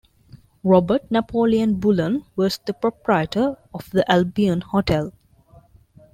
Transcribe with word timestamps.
Robert 0.63 1.11
Napoleon 1.11 1.75
Bullen 1.75 2.25
was 2.35 2.57
the 2.65 2.73
proprietor 2.73 3.55
of 3.71 3.87
the 3.91 4.03
Albion 4.11 4.61
Hotel. 4.61 5.13